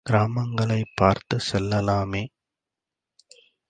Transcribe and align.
கிராமங்களைப் 0.09 0.93
பார்த்துச் 0.95 1.47
செல்லலாமே? 1.51 2.23